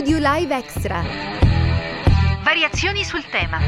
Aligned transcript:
Audio 0.00 0.16
Live 0.18 0.56
Extra. 0.56 1.02
Variazioni 2.42 3.04
sul 3.04 3.22
tema. 3.30 3.58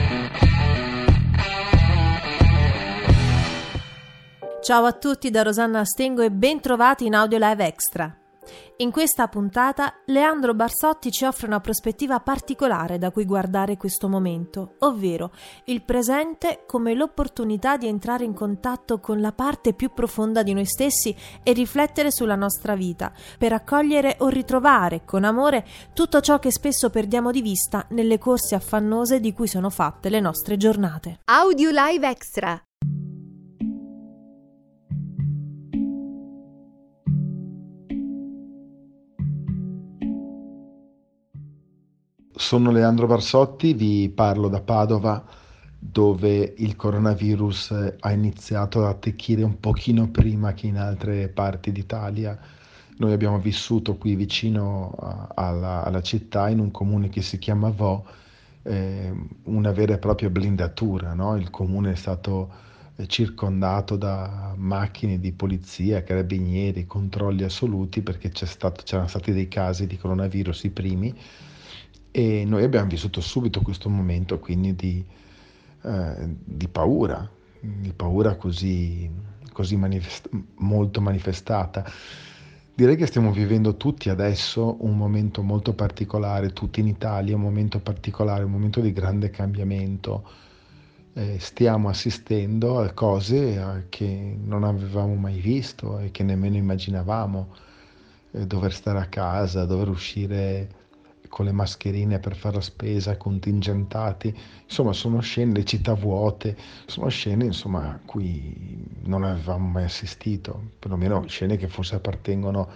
Ciao 4.63 4.85
a 4.87 4.93
tutti 4.93 5.29
da 5.29 5.43
Rosanna 5.43 5.81
Astengo 5.81 6.23
e 6.23 6.31
ben 6.31 6.61
trovati 6.61 7.05
in 7.05 7.17
Audio 7.17 7.37
Live 7.39 7.67
Extra. 7.67 8.22
In 8.79 8.91
questa 8.91 9.29
puntata 9.29 9.95
Leandro 10.07 10.55
Barsotti 10.55 11.13
ci 11.13 11.25
offre 11.25 11.47
una 11.47 11.61
prospettiva 11.61 12.19
particolare 12.21 12.99
da 12.99 13.11
cui 13.11 13.25
guardare 13.25 13.77
questo 13.77 14.09
momento, 14.09 14.75
ovvero 14.81 15.31
il 15.67 15.83
presente 15.83 16.65
come 16.67 16.95
l'opportunità 16.95 17.77
di 17.77 17.87
entrare 17.87 18.25
in 18.25 18.35
contatto 18.35 18.99
con 18.99 19.21
la 19.21 19.33
parte 19.33 19.73
più 19.75 19.93
profonda 19.93 20.43
di 20.43 20.53
noi 20.53 20.67
stessi 20.67 21.15
e 21.43 21.53
riflettere 21.53 22.11
sulla 22.11 22.35
nostra 22.35 22.75
vita, 22.75 23.13
per 23.39 23.53
accogliere 23.53 24.17
o 24.19 24.29
ritrovare 24.29 25.05
con 25.05 25.25
amore 25.25 25.65
tutto 25.93 26.21
ciò 26.21 26.39
che 26.39 26.51
spesso 26.51 26.91
perdiamo 26.91 27.31
di 27.31 27.43
vista 27.43 27.87
nelle 27.91 28.19
corse 28.19 28.55
affannose 28.55 29.21
di 29.21 29.33
cui 29.33 29.47
sono 29.47 29.71
fatte 29.71 30.09
le 30.09 30.21
nostre 30.21 30.57
giornate. 30.57 31.21
Audio 31.27 31.71
Live 31.71 32.09
Extra. 32.09 32.61
Sono 42.43 42.73
Leandro 42.73 43.07
Barsotti, 43.07 43.73
vi 43.73 44.11
parlo 44.11 44.49
da 44.49 44.61
Padova 44.61 45.25
dove 45.79 46.55
il 46.59 46.75
coronavirus 46.75 47.95
ha 48.01 48.11
iniziato 48.11 48.81
ad 48.81 48.89
attecchire 48.89 49.45
un 49.45 49.61
pochino 49.61 50.11
prima 50.11 50.53
che 50.53 50.67
in 50.67 50.77
altre 50.77 51.29
parti 51.29 51.71
d'Italia. 51.71 52.37
Noi 52.99 53.13
abbiamo 53.13 53.39
vissuto 53.39 53.97
qui 53.97 54.17
vicino 54.17 55.29
alla, 55.37 55.85
alla 55.85 56.03
città, 56.03 56.49
in 56.49 56.59
un 56.59 56.73
comune 56.73 57.09
che 57.09 57.23
si 57.23 57.39
chiama 57.39 57.71
Vo, 57.71 58.05
eh, 58.65 59.15
una 59.45 59.71
vera 59.71 59.95
e 59.95 59.99
propria 59.99 60.29
blindatura. 60.29 61.15
No? 61.15 61.37
Il 61.37 61.49
comune 61.49 61.93
è 61.93 61.97
stato 61.97 62.51
eh, 62.97 63.07
circondato 63.07 63.97
da 63.97 64.53
macchine 64.57 65.21
di 65.21 65.33
polizia, 65.33 66.03
carabinieri, 66.03 66.87
controlli 66.87 67.45
assoluti 67.45 68.03
perché 68.03 68.31
stato, 68.35 68.83
c'erano 68.85 69.09
stati 69.09 69.33
dei 69.33 69.47
casi 69.47 69.87
di 69.87 69.97
coronavirus, 69.97 70.65
i 70.65 70.71
primi, 70.71 71.15
e 72.13 72.45
noi 72.47 72.63
abbiamo 72.63 72.89
vissuto 72.89 73.23
subito 73.23 73.63
questo 73.63 73.89
momento 73.89 74.39
quindi 74.39 74.77
di, 74.77 75.05
eh, 75.83 76.15
di 76.45 76.69
paura, 76.69 77.29
di 77.59 77.93
paura 77.95 78.37
così, 78.37 79.11
così 79.51 79.77
manifest- 79.77 80.29
molto 80.57 81.01
manifestata. 81.01 81.91
Direi 82.75 82.97
che 82.97 83.07
stiamo 83.07 83.33
vivendo 83.33 83.77
tutti 83.77 84.11
adesso 84.11 84.77
un 84.85 84.97
momento 84.97 85.43
molto 85.43 85.73
particolare, 85.75 86.53
tutti 86.53 86.81
in 86.81 86.89
Italia, 86.89 87.35
un 87.35 87.43
momento 87.43 87.81
particolare, 87.81 88.45
un 88.45 88.51
momento 88.51 88.81
di 88.81 88.93
grande 88.93 89.31
cambiamento. 89.31 90.29
Eh, 91.15 91.39
stiamo 91.39 91.89
assistendo 91.89 92.81
a 92.81 92.91
cose 92.93 93.55
eh, 93.55 93.89
che 93.89 94.37
non 94.43 94.65
avevamo 94.65 95.15
mai 95.15 95.39
visto 95.41 95.99
e 95.99 96.11
che 96.11 96.23
nemmeno 96.23 96.57
immaginavamo. 96.57 97.55
Eh, 98.33 98.47
dover 98.47 98.73
stare 98.73 98.99
a 98.99 99.07
casa, 99.07 99.65
dover 99.65 99.89
uscire 99.89 100.81
con 101.33 101.47
le 101.47 101.53
mascherine 101.53 102.19
per 102.19 102.37
fare 102.37 102.57
la 102.57 102.61
spesa, 102.61 103.17
contingentati, 103.17 104.39
insomma 104.65 104.93
sono 104.93 105.21
scene, 105.21 105.55
le 105.55 105.65
città 105.65 105.95
vuote, 105.95 106.55
sono 106.85 107.09
scene 107.09 107.47
insomma, 107.47 107.89
a 107.89 107.99
cui 108.05 108.85
non 109.05 109.25
avevamo 109.25 109.67
mai 109.67 109.85
assistito, 109.85 110.73
perlomeno 110.79 111.27
scene 111.29 111.57
che 111.57 111.69
forse 111.69 111.95
appartengono 111.95 112.69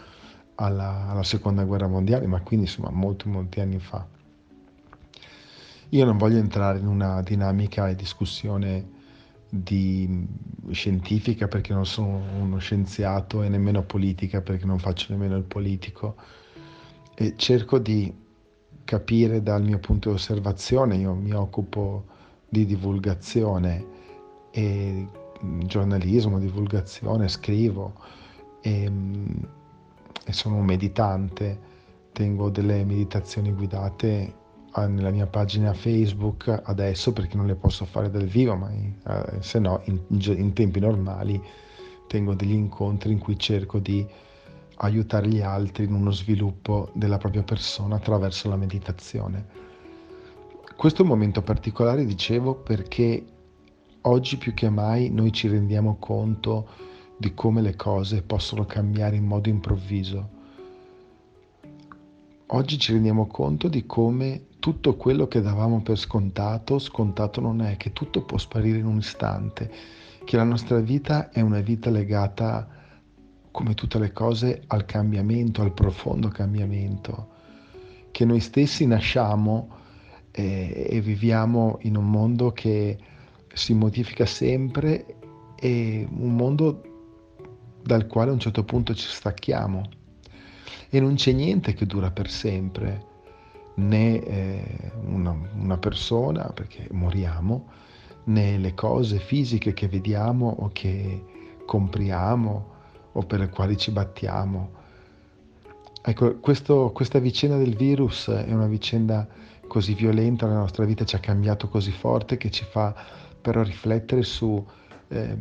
alla, 0.55 1.06
alla 1.06 1.22
seconda 1.22 1.65
guerra 1.65 1.87
mondiale, 1.87 2.27
ma 2.27 2.41
quindi 2.41 2.65
insomma 2.65 2.89
molti 2.89 3.28
molti 3.28 3.61
anni 3.61 3.78
fa. 3.78 4.06
Io 5.91 6.05
non 6.06 6.17
voglio 6.17 6.38
entrare 6.38 6.78
in 6.78 6.87
una 6.87 7.21
dinamica 7.21 7.91
e 7.91 7.94
discussione 7.94 8.88
di 9.50 10.27
scientifica 10.71 11.47
perché 11.47 11.75
non 11.75 11.84
sono 11.84 12.23
uno 12.41 12.56
scienziato 12.56 13.43
e 13.43 13.50
nemmeno 13.50 13.83
politica 13.83 14.41
perché 14.41 14.65
non 14.65 14.78
faccio 14.78 15.09
nemmeno 15.11 15.37
il 15.37 15.44
politico 15.44 16.17
e 17.15 17.34
cerco 17.37 17.78
di 17.78 18.25
capire 18.87 19.43
dal 19.43 19.63
mio 19.63 19.79
punto 19.79 20.11
di 20.11 20.15
osservazione, 20.15 20.97
io 20.97 21.13
mi 21.13 21.33
occupo 21.33 22.05
di 22.49 22.65
divulgazione 22.65 23.85
e 24.51 25.07
giornalismo, 25.65 26.39
divulgazione, 26.39 27.29
scrivo 27.29 27.95
e, 28.63 28.91
e 30.25 30.33
sono 30.33 30.57
un 30.57 30.65
meditante, 30.65 31.59
tengo 32.13 32.49
delle 32.49 32.85
meditazioni 32.85 33.53
guidate 33.53 34.45
nella 34.87 35.11
mia 35.11 35.27
pagina 35.27 35.73
Facebook 35.73 36.61
adesso 36.65 37.13
perché 37.13 37.37
non 37.37 37.47
le 37.47 37.55
posso 37.55 37.85
fare 37.87 38.09
dal 38.11 38.27
vivo, 38.27 38.55
ma 38.55 38.71
eh, 38.71 39.41
se 39.41 39.59
no 39.59 39.81
in, 39.87 39.99
in 40.09 40.53
tempi 40.53 40.81
normali 40.81 41.43
tengo 42.07 42.35
degli 42.35 42.53
incontri 42.53 43.11
in 43.11 43.19
cui 43.19 43.39
cerco 43.39 43.79
di 43.79 44.07
aiutare 44.76 45.28
gli 45.28 45.41
altri 45.41 45.84
in 45.84 45.94
uno 45.94 46.10
sviluppo 46.10 46.91
della 46.94 47.19
propria 47.19 47.42
persona 47.42 47.97
attraverso 47.97 48.48
la 48.48 48.56
meditazione. 48.56 49.64
Questo 50.76 51.00
è 51.00 51.03
un 51.04 51.10
momento 51.10 51.42
particolare, 51.42 52.04
dicevo, 52.04 52.54
perché 52.54 53.25
oggi 54.03 54.37
più 54.37 54.53
che 54.53 54.69
mai 54.69 55.10
noi 55.10 55.32
ci 55.32 55.48
rendiamo 55.48 55.97
conto 55.98 56.69
di 57.16 57.32
come 57.32 57.62
le 57.62 57.75
cose 57.76 58.22
possono 58.22 58.66
cambiare 58.66 59.16
in 59.16 59.25
modo 59.25 59.48
improvviso. 59.48 60.34
Oggi 62.48 62.78
ci 62.78 62.93
rendiamo 62.93 63.26
conto 63.26 63.69
di 63.69 63.87
come 63.87 64.47
tutto 64.60 64.97
quello 64.97 65.26
che 65.26 65.41
davamo 65.41 65.81
per 65.82 65.98
scontato, 65.98 66.78
scontato 66.78 67.41
non 67.41 67.62
è, 67.62 67.76
che 67.76 67.93
tutto 67.93 68.22
può 68.22 68.37
sparire 68.37 68.78
in 68.78 68.87
un 68.87 68.98
istante, 68.98 69.70
che 70.25 70.37
la 70.37 70.44
nostra 70.44 70.78
vita 70.78 71.31
è 71.31 71.41
una 71.41 71.60
vita 71.60 71.88
legata 71.88 72.56
a 72.56 72.75
come 73.56 73.72
tutte 73.72 73.99
le 73.99 74.12
cose, 74.12 74.65
al 74.67 74.84
cambiamento, 74.84 75.62
al 75.62 75.72
profondo 75.72 76.28
cambiamento, 76.28 77.28
che 78.11 78.27
noi 78.27 78.39
stessi 78.41 78.84
nasciamo 78.84 79.71
eh, 80.31 80.89
e 80.91 81.00
viviamo 81.00 81.78
in 81.81 81.97
un 81.97 82.11
mondo 82.11 82.53
che 82.53 82.99
si 83.55 83.72
modifica 83.72 84.27
sempre 84.27 85.17
e 85.59 86.06
un 86.06 86.37
mondo 86.37 86.83
dal 87.83 88.06
quale 88.06 88.28
a 88.28 88.34
un 88.34 88.41
certo 88.41 88.62
punto 88.62 88.94
ci 88.94 89.09
stacchiamo. 89.09 89.88
E 90.91 91.00
non 91.00 91.15
c'è 91.15 91.33
niente 91.33 91.73
che 91.73 91.87
dura 91.87 92.11
per 92.11 92.28
sempre, 92.28 93.06
né 93.77 94.23
eh, 94.23 94.93
una, 95.06 95.34
una 95.55 95.78
persona, 95.78 96.50
perché 96.53 96.88
moriamo, 96.91 97.71
né 98.25 98.59
le 98.59 98.75
cose 98.75 99.19
fisiche 99.19 99.73
che 99.73 99.88
vediamo 99.88 100.47
o 100.59 100.69
che 100.75 101.25
compriamo 101.65 102.75
o 103.16 103.22
per 103.22 103.41
le 103.41 103.49
quali 103.49 103.77
ci 103.77 103.91
battiamo. 103.91 104.84
Ecco, 106.03 106.37
questo, 106.37 106.93
questa 106.93 107.19
vicenda 107.19 107.56
del 107.56 107.75
virus 107.75 108.29
è 108.29 108.52
una 108.52 108.69
vicenda 108.69 109.26
così 109.67 109.94
violenta 109.94 110.46
nella 110.46 110.61
nostra 110.61 110.85
vita, 110.85 111.05
ci 111.05 111.17
ha 111.17 111.20
cambiato 111.20 111.69
così 111.69 111.91
forte 111.91 112.37
che 112.37 112.50
ci 112.50 112.64
fa 112.64 112.94
però 113.41 113.62
riflettere 113.62 114.23
su 114.23 114.64
eh, 115.08 115.37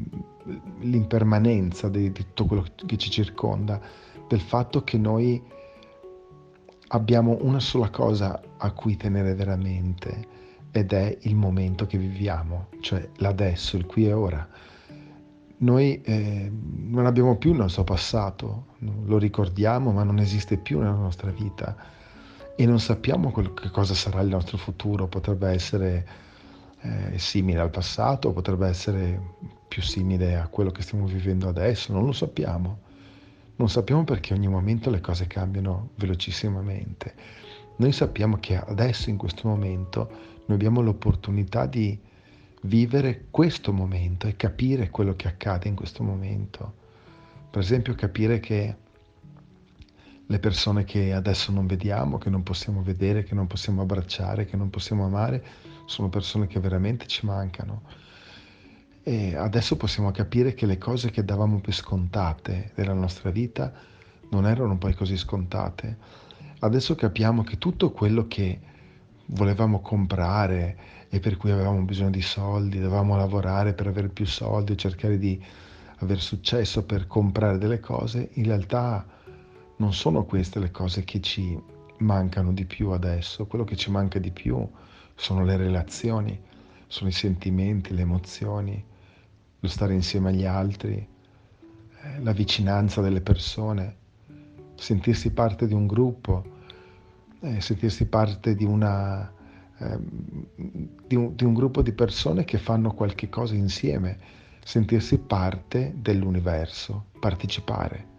l'impermanenza 0.80 1.90
di, 1.90 2.12
di 2.12 2.24
tutto 2.24 2.46
quello 2.46 2.66
che 2.86 2.98
ci 2.98 3.10
circonda, 3.10 3.80
del 4.28 4.42
fatto 4.42 4.84
che 4.84 4.98
noi 4.98 5.42
abbiamo 6.90 7.38
una 7.42 7.60
sola 7.60 7.90
cosa 7.90 8.42
a 8.58 8.72
cui 8.72 8.96
tenere 8.96 9.36
veramente 9.36 10.34
ed 10.72 10.94
è 10.94 11.18
il 11.22 11.36
momento 11.36 11.86
che 11.86 11.98
viviamo, 11.98 12.68
cioè 12.80 13.08
l'adesso, 13.18 13.78
il 13.78 13.86
qui 13.86 14.08
e 14.08 14.14
ora 14.14 14.48
noi 15.58 16.02
eh, 16.02 16.52
non 16.52 17.06
abbiamo 17.06 17.38
più 17.38 17.52
il 17.52 17.58
nostro 17.58 17.84
passato, 17.84 18.66
lo 18.80 19.18
ricordiamo 19.18 19.92
ma 19.92 20.04
non 20.04 20.20
esiste 20.20 20.58
più 20.58 20.80
nella 20.80 20.92
nostra 20.92 21.32
vita 21.32 21.76
e 22.56 22.66
non 22.66 22.80
sappiamo 22.80 23.32
che 23.32 23.70
cosa 23.70 23.94
sarà 23.94 24.22
il 24.22 24.30
nostro 24.30 24.58
futuro, 24.58 25.08
potrebbe 25.08 25.50
essere 25.50 26.08
eh, 26.82 27.18
simile 27.18 27.60
al 27.60 27.70
passato, 27.70 28.32
potrebbe 28.32 28.68
essere 28.68 29.20
più 29.68 29.82
simile 29.82 30.38
a 30.38 30.48
quello 30.48 30.72
che 30.72 30.82
stiamo 30.82 31.06
vivendo 31.06 31.50
adesso, 31.50 31.92
non 31.92 32.06
lo 32.06 32.14
sappiamo. 32.14 32.80
Non 33.58 33.70
sappiamo 33.70 34.04
perché 34.04 34.34
ogni 34.34 34.50
momento 34.50 34.90
le 34.90 35.00
cose 35.00 35.28
cambiano 35.28 35.90
velocissimamente. 35.96 37.14
Noi 37.78 37.92
sappiamo 37.92 38.38
che 38.40 38.58
adesso, 38.58 39.10
in 39.10 39.18
questo 39.18 39.48
momento, 39.48 40.10
noi 40.46 40.58
abbiamo 40.58 40.82
l'opportunità 40.82 41.66
di 41.66 41.98
vivere 42.66 43.26
questo 43.32 43.72
momento 43.72 44.28
e 44.28 44.36
capire 44.36 44.90
quello 44.90 45.16
che 45.16 45.28
accade 45.28 45.68
in 45.68 45.76
questo 45.76 46.04
momento. 46.04 46.84
Per 47.50 47.62
esempio 47.62 47.96
capire 47.96 48.40
che 48.40 48.76
le 50.28 50.40
persone 50.40 50.84
che 50.84 51.14
adesso 51.14 51.52
non 51.52 51.68
vediamo, 51.68 52.18
che 52.18 52.30
non 52.30 52.44
possiamo 52.44 52.82
vedere, 52.82 53.24
che 53.24 53.36
non 53.36 53.48
possiamo 53.48 53.84
abbracciare, 53.84 54.46
che 54.46 54.58
non 54.58 54.70
possiamo 54.70 55.06
amare, 55.06 55.44
sono 55.86 56.10
persone 56.10 56.48
che 56.48 56.60
veramente 56.60 57.06
ci 57.06 57.26
mancano. 57.26 57.84
E 59.04 59.36
adesso 59.36 59.78
possiamo 59.78 60.10
capire 60.10 60.56
che 60.56 60.66
le 60.66 60.80
cose 60.80 61.12
che 61.12 61.24
davamo 61.24 61.60
per 61.60 61.76
scontate 61.76 62.72
nella 62.76 62.94
nostra 62.94 63.30
vita 63.30 63.72
non 64.32 64.48
erano 64.48 64.78
poi 64.78 64.96
così 64.96 65.16
scontate. 65.16 65.98
Adesso 66.60 66.96
capiamo 66.96 67.44
che 67.44 67.60
tutto 67.60 67.92
quello 67.92 68.28
che 68.28 68.60
volevamo 69.28 69.82
comprare 69.82 70.78
e 71.10 71.20
per 71.20 71.38
cui 71.38 71.52
avevamo 71.52 71.82
bisogno 71.82 72.10
di 72.10 72.22
soldi, 72.22 72.80
dovevamo 72.80 73.16
lavorare 73.16 73.74
per 73.74 73.88
avere 73.88 74.10
più 74.10 74.26
soldi, 74.26 74.78
cercare 74.78 75.18
di 75.18 75.42
avere 76.00 76.20
successo 76.20 76.84
per 76.84 77.08
comprare 77.08 77.58
delle 77.58 77.80
cose, 77.80 78.30
in 78.34 78.46
realtà 78.46 79.06
non 79.78 79.94
sono 79.94 80.26
queste 80.26 80.60
le 80.60 80.72
cose 80.72 81.04
che 81.04 81.22
ci 81.22 81.58
mancano 82.00 82.52
di 82.52 82.66
più 82.66 82.90
adesso, 82.90 83.46
quello 83.46 83.64
che 83.64 83.76
ci 83.76 83.92
manca 83.92 84.20
di 84.20 84.32
più 84.32 84.68
sono 85.16 85.44
le 85.46 85.56
relazioni, 85.56 86.40
sono 86.88 87.10
i 87.10 87.14
sentimenti, 87.14 87.94
le 87.94 88.02
emozioni, 88.02 88.84
lo 89.60 89.68
stare 89.68 89.94
insieme 89.94 90.30
agli 90.30 90.46
altri, 90.46 90.96
eh, 90.96 92.20
la 92.22 92.34
vicinanza 92.34 93.02
delle 93.02 93.22
persone, 93.22 93.96
sentirsi 94.76 95.32
parte 95.32 95.68
di 95.68 95.74
un 95.74 95.88
gruppo, 95.88 96.54
eh, 97.46 97.62
sentirsi 97.62 98.06
parte 98.08 98.56
di, 98.56 98.66
una, 98.66 99.32
eh, 99.78 99.98
di, 101.08 101.16
un, 101.16 101.36
di 101.36 101.44
un 101.44 101.54
gruppo 101.54 101.82
di 101.82 101.94
persone 101.94 102.44
che 102.44 102.58
fanno 102.58 102.94
qualche 102.94 103.30
cosa 103.30 103.56
insieme, 103.56 104.18
sentirsi 104.64 105.20
parte 105.20 105.94
dell'universo, 105.96 107.06
partecipare 107.20 108.14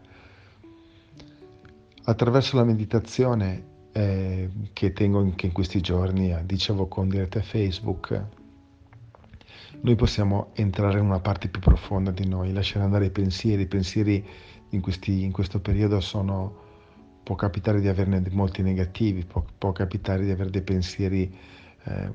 attraverso 2.09 2.57
la 2.57 2.65
meditazione 2.65 3.75
eh, 3.93 4.51
che 4.73 4.93
tengo 4.93 5.21
anche 5.21 5.47
in 5.47 5.53
questi 5.53 5.81
giorni, 5.81 6.33
eh, 6.33 6.45
dicevo 6.45 6.87
con 6.87 7.09
diretta 7.09 7.43
Facebook, 7.43 8.25
noi 9.81 9.95
possiamo 9.95 10.51
entrare 10.55 10.99
in 10.99 11.05
una 11.05 11.21
parte 11.21 11.49
più 11.49 11.61
profonda 11.61 12.11
di 12.11 12.27
noi, 12.27 12.53
lasciare 12.53 12.85
andare 12.85 13.07
i 13.07 13.11
pensieri. 13.11 13.63
I 13.63 13.67
pensieri 13.67 14.25
in, 14.71 14.81
questi, 14.81 15.23
in 15.23 15.33
questo 15.33 15.61
periodo 15.61 16.01
sono, 16.01 16.65
può 17.27 17.35
capitare 17.35 17.81
di 17.81 17.89
averne 17.89 18.23
molti 18.31 18.63
negativi, 18.63 19.25
può, 19.25 19.45
può 19.59 19.73
capitare 19.73 20.23
di 20.23 20.31
avere 20.31 20.49
dei 20.49 20.63
pensieri 20.63 21.37
eh, 21.83 22.13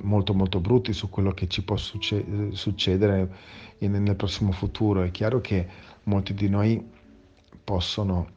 molto 0.00 0.32
molto 0.32 0.58
brutti 0.58 0.94
su 0.94 1.10
quello 1.10 1.32
che 1.32 1.48
ci 1.48 1.62
può 1.62 1.76
succedere, 1.76 2.54
succedere 2.54 3.30
nel 3.80 4.16
prossimo 4.16 4.52
futuro. 4.52 5.02
È 5.02 5.10
chiaro 5.10 5.42
che 5.42 5.68
molti 6.04 6.32
di 6.32 6.48
noi 6.48 6.82
possono 7.62 8.30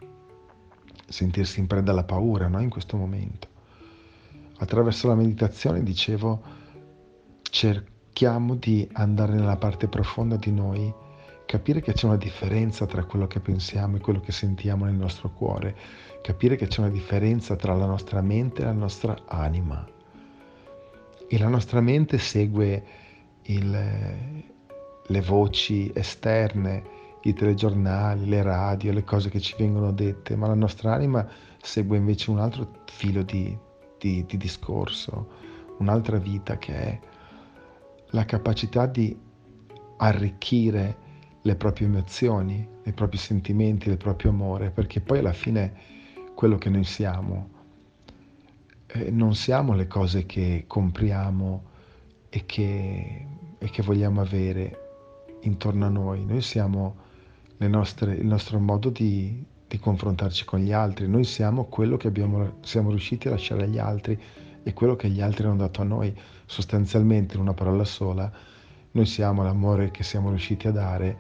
sentirsi 1.07 1.61
in 1.61 1.67
preda 1.67 1.91
alla 1.91 2.03
paura 2.03 2.49
no? 2.49 2.59
in 2.59 2.69
questo 2.69 2.97
momento. 2.97 3.47
Attraverso 4.57 5.07
la 5.07 5.15
meditazione, 5.15 5.81
dicevo, 5.81 6.41
cerchiamo 7.43 8.55
di 8.55 8.85
andare 8.91 9.31
nella 9.31 9.55
parte 9.55 9.87
profonda 9.87 10.35
di 10.35 10.51
noi, 10.51 10.93
capire 11.51 11.81
che 11.81 11.91
c'è 11.91 12.05
una 12.05 12.15
differenza 12.15 12.85
tra 12.85 13.03
quello 13.03 13.27
che 13.27 13.41
pensiamo 13.41 13.97
e 13.97 13.99
quello 13.99 14.21
che 14.21 14.31
sentiamo 14.31 14.85
nel 14.85 14.93
nostro 14.93 15.31
cuore, 15.31 15.75
capire 16.21 16.55
che 16.55 16.67
c'è 16.67 16.79
una 16.79 16.89
differenza 16.89 17.57
tra 17.57 17.73
la 17.73 17.85
nostra 17.85 18.21
mente 18.21 18.61
e 18.61 18.63
la 18.63 18.71
nostra 18.71 19.17
anima. 19.25 19.85
E 21.27 21.37
la 21.37 21.49
nostra 21.49 21.81
mente 21.81 22.19
segue 22.19 22.83
il, 23.47 23.69
le 25.05 25.21
voci 25.21 25.91
esterne, 25.93 26.83
i 27.23 27.33
telegiornali, 27.33 28.29
le 28.29 28.43
radio, 28.43 28.93
le 28.93 29.03
cose 29.03 29.29
che 29.29 29.41
ci 29.41 29.53
vengono 29.57 29.91
dette, 29.91 30.37
ma 30.37 30.47
la 30.47 30.55
nostra 30.55 30.93
anima 30.93 31.27
segue 31.61 31.97
invece 31.97 32.31
un 32.31 32.39
altro 32.39 32.83
filo 32.85 33.23
di, 33.23 33.57
di, 33.99 34.23
di 34.25 34.37
discorso, 34.37 35.27
un'altra 35.79 36.17
vita 36.17 36.57
che 36.57 36.73
è 36.73 36.99
la 38.11 38.23
capacità 38.23 38.85
di 38.85 39.19
arricchire 39.97 41.09
le 41.41 41.55
proprie 41.55 41.87
emozioni, 41.87 42.67
i 42.83 42.91
propri 42.93 43.17
sentimenti, 43.17 43.89
il 43.89 43.97
proprio 43.97 44.31
amore, 44.31 44.69
perché 44.69 45.01
poi 45.01 45.19
alla 45.19 45.33
fine 45.33 45.73
quello 46.35 46.57
che 46.57 46.69
noi 46.69 46.83
siamo 46.83 47.59
eh, 48.93 49.09
non 49.09 49.35
siamo 49.35 49.73
le 49.73 49.87
cose 49.87 50.25
che 50.25 50.65
compriamo 50.67 51.63
e 52.29 52.45
che, 52.45 53.27
e 53.57 53.69
che 53.69 53.81
vogliamo 53.81 54.21
avere 54.21 54.79
intorno 55.41 55.85
a 55.85 55.89
noi, 55.89 56.25
noi 56.25 56.41
siamo 56.41 56.95
nostre, 57.57 58.15
il 58.15 58.25
nostro 58.25 58.59
modo 58.59 58.89
di, 58.89 59.43
di, 59.67 59.79
confrontarci 59.79 60.45
con 60.45 60.59
gli 60.59 60.71
altri. 60.71 61.07
Noi 61.07 61.23
siamo 61.23 61.65
quello 61.65 61.97
che 61.97 62.07
abbiamo, 62.07 62.57
siamo 62.61 62.89
riusciti 62.89 63.27
a 63.27 63.31
lasciare 63.31 63.63
agli 63.63 63.77
altri 63.77 64.19
e 64.63 64.73
quello 64.73 64.95
che 64.95 65.09
gli 65.09 65.21
altri 65.21 65.45
hanno 65.45 65.57
dato 65.57 65.81
a 65.81 65.85
noi. 65.85 66.13
Sostanzialmente, 66.45 67.35
in 67.35 67.41
una 67.41 67.53
parola 67.53 67.85
sola, 67.85 68.31
noi 68.91 69.05
siamo 69.05 69.43
l'amore 69.43 69.91
che 69.91 70.03
siamo 70.03 70.29
riusciti 70.29 70.67
a 70.67 70.71
dare 70.71 71.17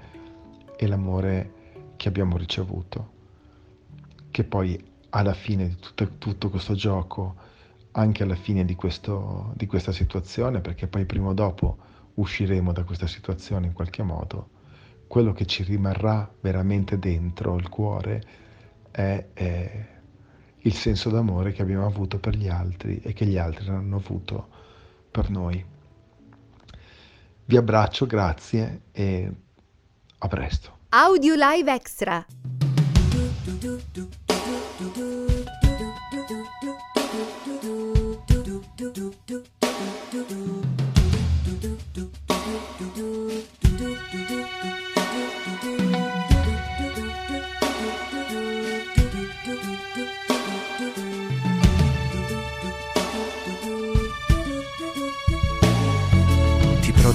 e 0.75 0.87
l'amore 0.87 1.53
che 1.95 2.07
abbiamo 2.07 2.37
ricevuto. 2.37 3.19
Che 4.29 4.43
poi 4.43 4.83
alla 5.09 5.33
fine 5.33 5.67
di 5.67 5.75
tutto, 5.75 6.17
tutto 6.17 6.49
questo 6.49 6.73
gioco, 6.73 7.35
anche 7.91 8.23
alla 8.23 8.35
fine 8.35 8.65
di, 8.65 8.75
questo, 8.75 9.53
di 9.55 9.65
questa 9.67 9.91
situazione, 9.91 10.61
perché 10.61 10.87
poi 10.87 11.05
prima 11.05 11.29
o 11.29 11.33
dopo 11.33 11.77
usciremo 12.15 12.71
da 12.71 12.83
questa 12.83 13.07
situazione 13.07 13.67
in 13.67 13.73
qualche 13.73 14.03
modo, 14.03 14.49
quello 15.07 15.33
che 15.33 15.45
ci 15.45 15.63
rimarrà 15.63 16.29
veramente 16.39 16.97
dentro 16.97 17.57
il 17.57 17.69
cuore 17.69 18.23
è, 18.91 19.27
è, 19.33 19.87
il 20.59 20.73
senso 20.73 21.09
d'amore 21.09 21.51
che 21.51 21.61
abbiamo 21.61 21.85
avuto 21.85 22.19
per 22.19 22.35
gli 22.35 22.47
altri 22.47 22.99
e 23.01 23.13
che 23.13 23.25
gli 23.25 23.37
altri 23.37 23.67
hanno 23.69 23.97
avuto 23.97 24.47
per 25.09 25.29
noi. 25.29 25.70
Vi 27.51 27.57
abbraccio, 27.57 28.05
grazie 28.05 28.83
e 28.93 29.29
a 30.19 30.27
presto. 30.29 30.77
Audio 30.87 31.35
Live 31.35 31.69
Extra. 31.69 32.25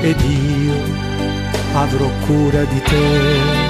ed 0.00 0.20
io 0.20 0.74
avrò 1.74 2.08
cura 2.26 2.64
di 2.64 2.82
te. 2.82 3.66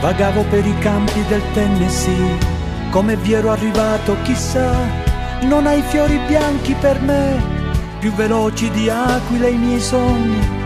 Vagavo 0.00 0.44
per 0.44 0.64
i 0.64 0.78
campi 0.78 1.24
del 1.26 1.42
Tennessee, 1.52 2.38
come 2.90 3.16
vi 3.16 3.32
ero 3.32 3.50
arrivato 3.50 4.16
chissà, 4.22 4.72
non 5.42 5.66
hai 5.66 5.82
fiori 5.82 6.16
bianchi 6.28 6.74
per 6.74 7.00
me, 7.00 7.42
più 7.98 8.12
veloci 8.12 8.70
di 8.70 8.88
aquile 8.88 9.50
i 9.50 9.56
miei 9.56 9.80
sogni, 9.80 10.65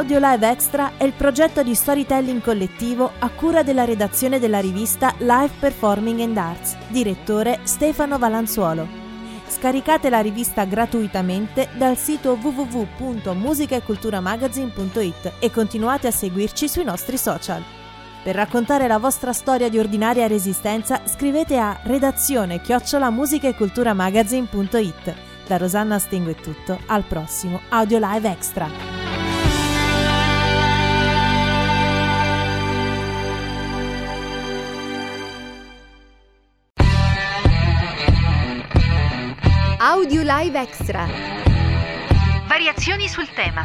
Live 0.00 0.48
Extra 0.48 0.92
è 0.96 1.04
il 1.04 1.12
progetto 1.12 1.62
di 1.62 1.74
storytelling 1.74 2.40
collettivo 2.40 3.12
a 3.18 3.28
cura 3.28 3.62
della 3.62 3.84
redazione 3.84 4.38
della 4.38 4.58
rivista 4.58 5.12
Live 5.18 5.50
Performing 5.60 6.20
and 6.20 6.34
Arts, 6.36 6.78
direttore 6.88 7.58
Stefano 7.64 8.16
Valanzuolo. 8.16 8.88
Scaricate 9.46 10.08
la 10.08 10.20
rivista 10.20 10.64
gratuitamente 10.64 11.68
dal 11.76 11.98
sito 11.98 12.38
www.musicaeculturamagazine.it 12.40 15.32
e 15.38 15.50
continuate 15.50 16.06
a 16.06 16.10
seguirci 16.10 16.68
sui 16.68 16.84
nostri 16.84 17.18
social. 17.18 17.62
Per 18.22 18.34
raccontare 18.34 18.88
la 18.88 18.98
vostra 18.98 19.34
storia 19.34 19.68
di 19.68 19.78
ordinaria 19.78 20.26
resistenza 20.26 21.02
scrivete 21.04 21.58
a 21.58 21.78
redazione 21.82 22.62
chiocciolamusicaeculturamagazine.it. 22.62 25.14
Da 25.46 25.58
Rosanna 25.58 25.98
Stingo 25.98 26.30
è 26.30 26.34
tutto, 26.34 26.78
al 26.86 27.04
prossimo 27.04 27.60
Audio 27.68 27.98
Live 28.00 28.30
Extra. 28.30 29.01
Live 40.24 40.56
Extra. 40.56 41.08
Variazioni 42.46 43.08
sul 43.08 43.28
tema. 43.34 43.64